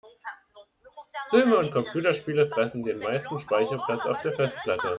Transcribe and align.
Filme 1.29 1.59
und 1.59 1.69
Computerspiele 1.71 2.47
fressen 2.47 2.83
den 2.83 2.97
meisten 2.97 3.37
Speicherplatz 3.37 4.03
auf 4.07 4.19
der 4.23 4.33
Festplatte. 4.33 4.89